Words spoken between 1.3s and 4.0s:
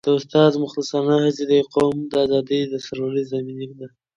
د یو قوم د ازادۍ او سرلوړۍ ضامنې دي.